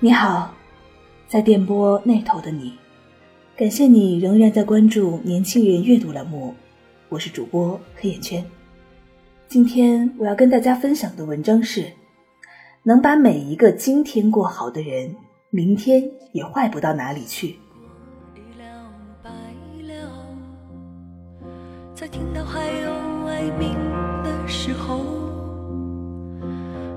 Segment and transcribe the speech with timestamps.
[0.00, 0.54] 你好，
[1.26, 2.72] 在电波那头的你，
[3.56, 6.54] 感谢你仍然在关注年轻人阅读栏目，
[7.08, 8.44] 我是主播黑眼圈。
[9.48, 11.92] 今天我要跟大家分享的文章是：
[12.84, 15.16] 能把每一个今天过好的人，
[15.50, 17.56] 明天也坏不到哪里去。
[21.92, 23.74] 在听到还有哀鸣
[24.22, 25.00] 的时候，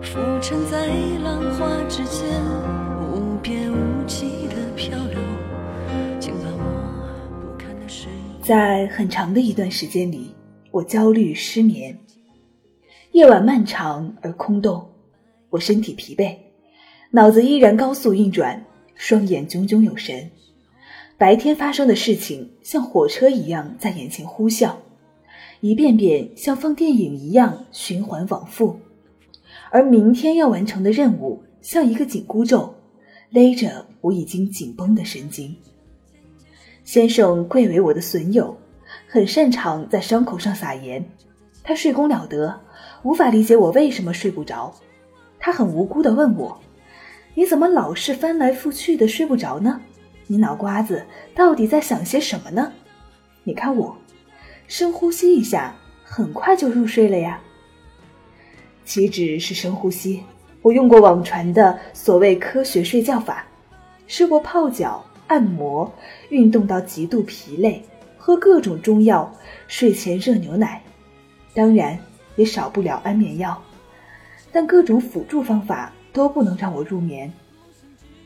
[0.03, 0.87] 浮沉在
[1.23, 2.90] 浪花之间。
[8.43, 10.35] 在很长的一段时间里，
[10.71, 11.97] 我焦虑失眠，
[13.13, 14.89] 夜晚漫长而空洞，
[15.49, 16.35] 我身体疲惫，
[17.11, 20.29] 脑子依然高速运转，双眼炯炯有神。
[21.17, 24.73] 白天发生的事情像火车一样在眼前呼啸，
[25.61, 28.79] 一遍遍像放电影一样循环往复，
[29.69, 32.75] 而明天要完成的任务像一个紧箍咒。
[33.31, 35.55] 勒着我已经紧绷的神经。
[36.83, 38.57] 先生贵为我的损友，
[39.07, 41.03] 很擅长在伤口上撒盐。
[41.63, 42.59] 他睡功了得，
[43.03, 44.75] 无法理解我为什么睡不着。
[45.39, 46.59] 他很无辜地问我
[47.33, 49.79] ：“你怎么老是翻来覆去的睡不着呢？
[50.27, 52.73] 你脑瓜子到底在想些什么呢？”
[53.45, 53.95] 你看我，
[54.67, 57.41] 深呼吸一下，很快就入睡了呀。
[58.83, 60.21] 岂止是深呼吸？
[60.61, 63.45] 我用过网传的所谓科学睡觉法，
[64.05, 65.91] 试过泡脚、按摩、
[66.29, 67.81] 运动到极度疲累、
[68.17, 69.31] 喝各种中药、
[69.67, 70.81] 睡前热牛奶，
[71.53, 71.97] 当然
[72.35, 73.59] 也少不了安眠药。
[74.51, 77.31] 但各种辅助方法都不能让我入眠。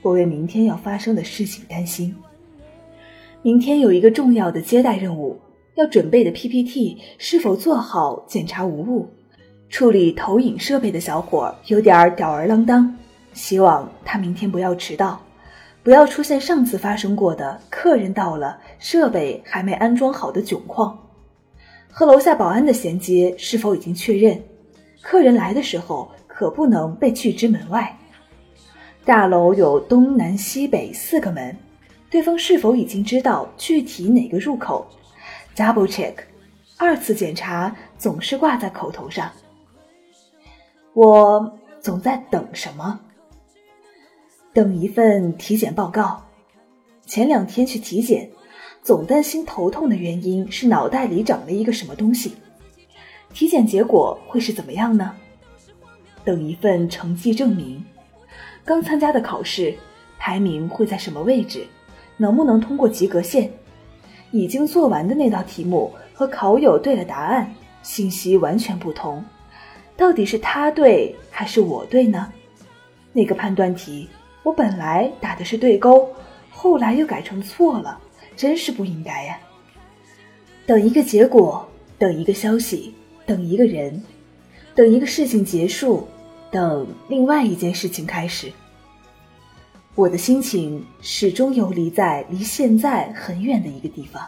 [0.01, 2.15] 我为明天要发生的事情担心。
[3.41, 5.39] 明天有一个重要的接待任务，
[5.75, 9.07] 要准备的 PPT 是否做好，检查无误。
[9.75, 12.95] 处理投影设备的小伙有点吊儿郎当，
[13.33, 15.21] 希望他明天不要迟到，
[15.83, 20.97] 不要出现上次发生过的客人到了设备还没安装好的窘况。
[21.91, 24.41] 和楼下保安的衔接是否已经确认？
[25.01, 27.93] 客人来的时候可不能被拒之门外。
[29.03, 31.53] 大楼有东南西北四个门，
[32.09, 34.87] 对方是否已经知道具体哪个入口
[35.53, 36.13] ？Double check，
[36.77, 39.29] 二次检查总是挂在口头上。
[40.95, 42.97] 我总在等什么？
[44.53, 46.23] 等一份体检报告。
[47.05, 48.29] 前两天去体检，
[48.81, 52.37] 总担心头痛的原因是脑袋里长了一个什么东西。
[53.33, 55.13] 体检结果会是怎么样呢？
[56.23, 57.83] 等一份成绩证明。
[58.63, 59.75] 刚参加的考试，
[60.17, 61.67] 排名会在什么位置？
[62.15, 63.51] 能不能通过及格线？
[64.31, 69.21] 已经做完的那道题目和考友对了答案，信息完全不同。
[69.97, 72.31] 到底是他对还是我对呢？
[73.13, 74.09] 那个判断题
[74.43, 76.09] 我本来打的是对勾，
[76.49, 77.99] 后来又改成错了，
[78.35, 79.39] 真是不应该呀！
[80.65, 81.67] 等一个结果，
[81.97, 82.93] 等一个消息，
[83.25, 84.03] 等一个人，
[84.75, 86.07] 等一个事情结束，
[86.51, 88.51] 等另外一件事情开始。
[89.95, 94.21] 我的心情始终游离在离现在很远的一个地方。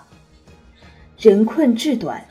[1.19, 2.25] 人困志短，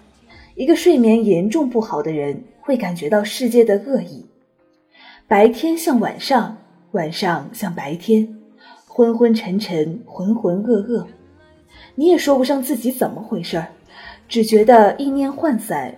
[0.54, 2.42] 一个睡眠严重不好的人。
[2.66, 4.26] 会感觉到世界的恶意，
[5.28, 6.58] 白天像晚上，
[6.90, 8.40] 晚上像白天，
[8.88, 11.06] 昏昏沉沉，浑浑噩噩。
[11.94, 13.68] 你也说不上自己怎么回事儿，
[14.28, 15.94] 只觉得意念涣散，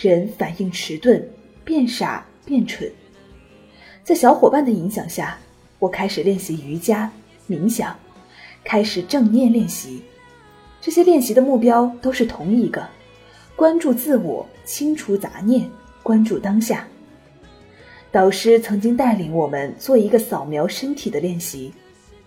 [0.00, 1.28] 人反应迟钝，
[1.64, 2.88] 变傻变蠢。
[4.04, 5.36] 在小伙伴的影响下，
[5.80, 7.10] 我开始练习瑜伽、
[7.48, 7.96] 冥想，
[8.62, 10.00] 开始正念练习。
[10.80, 12.88] 这些练习的目标都是同一个：
[13.56, 15.68] 关注自我，清除杂念。
[16.02, 16.86] 关注当下。
[18.10, 21.72] 导师曾经带领我们做一个扫描身体的练习，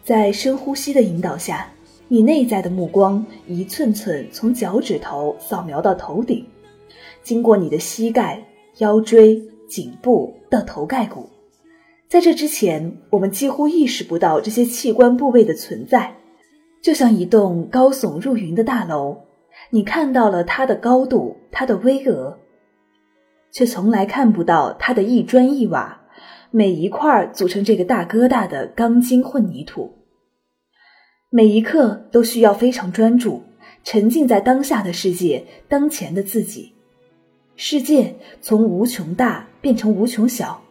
[0.03, 1.71] 在深呼吸的引导下，
[2.07, 6.45] 你内在的目光一寸寸从脚趾头扫描到头顶，
[7.21, 8.43] 经过你的膝盖、
[8.77, 9.39] 腰椎、
[9.69, 11.29] 颈部到头盖骨。
[12.07, 16.15] 在这之前，我们几乎意识不到这些器官部位的存在，
[16.81, 19.17] 就像一栋高耸入云的大楼，
[19.69, 22.33] 你看到了它的高度、它的巍峨，
[23.55, 26.01] 却从来看不到它的一砖一瓦，
[26.51, 29.97] 每一块组成这个大疙瘩的钢筋混凝土。
[31.29, 33.41] 每一刻都需要非常专注，
[33.85, 36.73] 沉浸在当下的世界、当前的自己。
[37.55, 40.61] 世界从无穷大变成无穷小。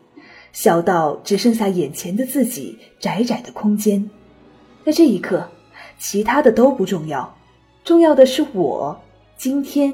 [0.52, 4.10] 小到只剩下眼前的自己，窄窄的空间。
[4.84, 5.48] 在这一刻，
[5.98, 7.34] 其他的都不重要，
[7.82, 9.00] 重要的是我，
[9.38, 9.90] 今天，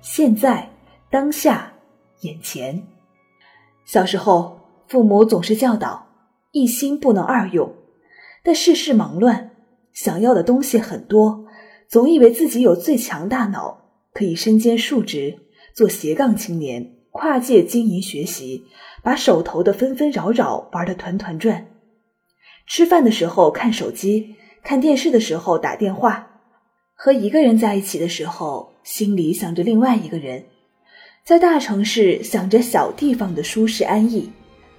[0.00, 0.70] 现在，
[1.10, 1.72] 当下，
[2.20, 2.82] 眼前。
[3.84, 6.06] 小时候，父母总是教导
[6.52, 7.74] 一心不能二用，
[8.42, 9.50] 但世事忙乱，
[9.92, 11.46] 想要的东西很多，
[11.88, 15.38] 总以为自己有最强大脑，可以身兼数职，
[15.74, 18.66] 做斜杠青年，跨界经营学习。
[19.00, 21.68] 把手头的纷纷扰扰玩得团团转，
[22.66, 24.34] 吃饭的时候看手机，
[24.64, 26.40] 看电视的时候打电话，
[26.94, 30.46] 和一个人在一起的时候，心里想着另外一个人，
[31.28, 34.32] 在大城市想着小地方的舒适安逸，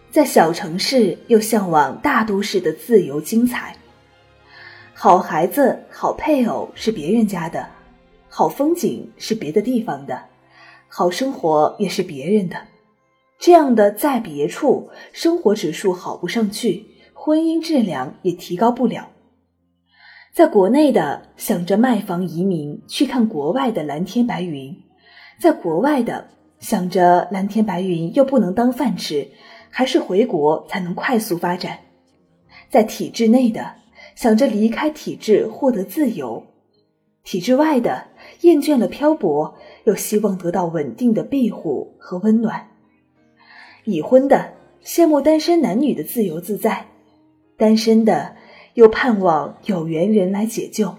[0.10, 3.76] 在小城市又向往大都市的自由精彩。
[4.96, 7.70] 好孩子、好配偶是别人家的，
[8.30, 10.24] 好风景是别的地方的，
[10.88, 12.58] 好生活也是别人的。
[13.38, 19.08] 这样的在别处，生活指数好不上去，婚姻质量也提高不了。
[20.34, 24.76] 在国内的想着卖房移民去看国外的蓝天白云，
[25.40, 26.28] 在国外的
[26.60, 29.30] 想着蓝天白云又不能当饭吃，
[29.70, 31.80] 还是回国才能快速发展。
[32.70, 33.76] 在体制内的
[34.16, 36.44] 想着离开体制获得自由，
[37.24, 38.08] 体制外的
[38.42, 42.68] 厌倦了漂泊，又希望得到稳定的庇护和温暖。
[43.86, 44.54] 已婚的
[44.84, 46.88] 羡慕单身男女的自由自在，
[47.58, 48.36] 单身的
[48.74, 50.96] 又盼望有缘人来解救。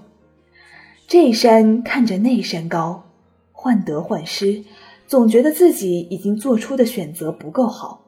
[1.06, 3.04] 这山看着那山高，
[3.52, 4.64] 患得患失，
[5.10, 8.06] 总觉得自己已经做出的选择不够好。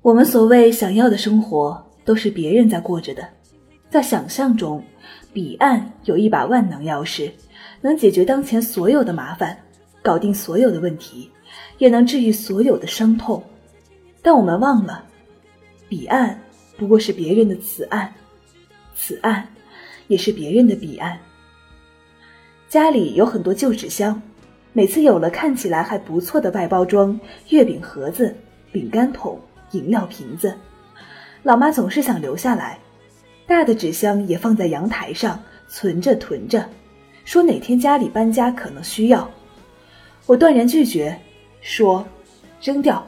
[0.00, 3.28] 我们所谓想要的生活，都是别人在过着的。
[3.90, 4.82] 在想象中，
[5.34, 7.30] 彼岸有一把万能钥匙，
[7.82, 9.58] 能解决当前所有的麻烦，
[10.00, 11.30] 搞定所有的问题，
[11.76, 13.44] 也能治愈所有的伤痛。
[14.22, 15.04] 但我们忘了，
[15.90, 16.40] 彼岸
[16.78, 18.14] 不过是别人的此岸，
[18.96, 19.46] 此岸
[20.06, 21.18] 也是别人的彼岸。
[22.66, 24.22] 家里有很多旧纸箱，
[24.72, 27.18] 每次有了看起来还不错的外包装
[27.48, 28.34] 月饼盒子、
[28.70, 29.40] 饼干桶、
[29.72, 30.54] 饮料瓶子，
[31.42, 32.78] 老妈总是想留下来。
[33.46, 36.68] 大的纸箱也放在阳台上存着囤着，
[37.24, 39.28] 说哪天家里搬家可能需要。
[40.26, 41.18] 我断然拒绝，
[41.60, 42.06] 说
[42.60, 43.04] 扔掉。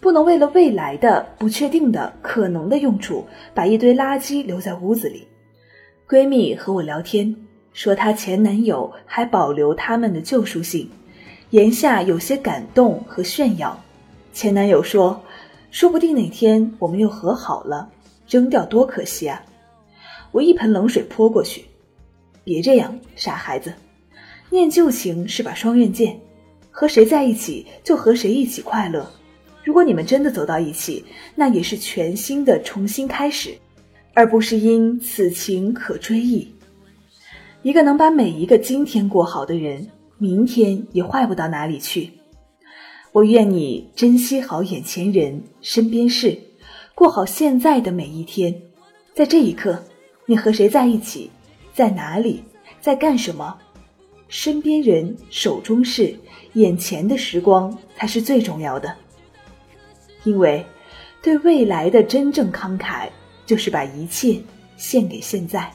[0.00, 3.24] 不能为了未来的不确定的可能的用处，
[3.54, 5.26] 把一堆垃圾留在屋子里。
[6.08, 7.34] 闺蜜和我聊天，
[7.72, 10.88] 说她前男友还保留他们的旧书信，
[11.50, 13.82] 言下有些感动和炫耀。
[14.32, 15.22] 前男友说
[15.70, 17.90] ：“说不定哪天我们又和好了，
[18.28, 19.42] 扔掉多可惜啊！”
[20.32, 21.64] 我一盆冷水泼过去
[22.44, 23.72] ：“别这样，傻孩子，
[24.48, 26.18] 念旧情是把双刃剑，
[26.70, 29.10] 和谁在一起就和谁一起快乐。”
[29.64, 31.04] 如果你们真的走到一起，
[31.36, 33.54] 那也是全新的重新开始，
[34.12, 36.52] 而不是因此情可追忆。
[37.62, 39.86] 一个能把每一个今天过好的人，
[40.18, 42.10] 明天也坏不到哪里去。
[43.12, 46.36] 我愿你珍惜好眼前人、身边事，
[46.92, 48.52] 过好现在的每一天。
[49.14, 49.80] 在这一刻，
[50.26, 51.30] 你和谁在一起，
[51.72, 52.42] 在哪里，
[52.80, 53.56] 在干什么？
[54.26, 56.16] 身边人、手中事、
[56.54, 58.92] 眼前的时光，才是最重要的。
[60.24, 60.66] 因为，
[61.22, 63.08] 对未来的真正慷慨，
[63.46, 64.40] 就是把一切
[64.76, 65.70] 献给现在。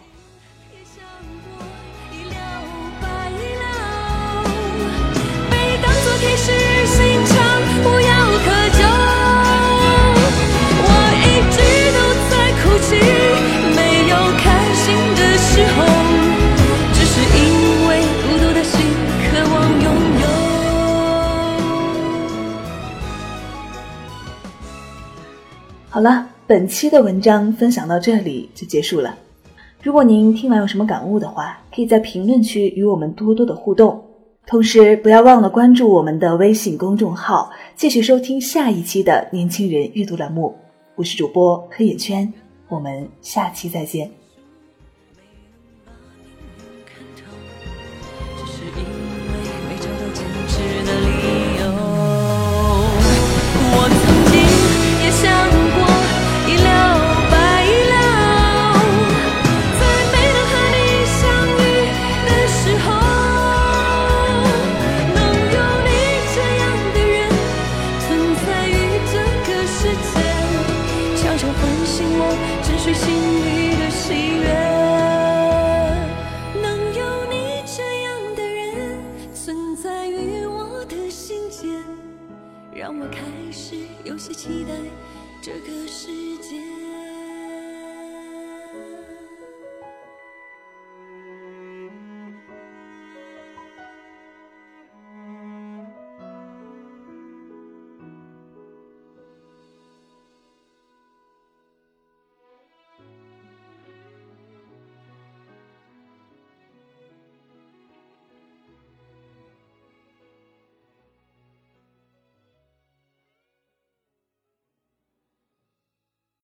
[6.20, 6.52] 铁石
[6.88, 7.36] 心肠
[7.84, 8.10] 无药
[8.44, 8.82] 可救
[10.84, 10.90] 我
[11.22, 11.56] 一直
[11.94, 12.90] 都在哭泣
[13.76, 15.78] 没有开心的时候
[16.94, 17.40] 只是因
[17.88, 17.90] 为
[18.24, 18.74] 孤独的心
[19.30, 19.86] 渴望拥
[20.22, 20.26] 有
[25.90, 26.10] 好了
[26.48, 29.16] 本期的文章分享到这里就结束了。
[29.84, 34.07] 如果您听完有什么感悟的话可以在评论区与我们多多的互动。
[34.48, 40.56] 同时，不要忘了关注我们的微信公众号，继续收听下一期的年轻人阅读栏目。
[40.96, 42.34] 我是主播黑眼圈，
[42.70, 44.10] 我们下期再见。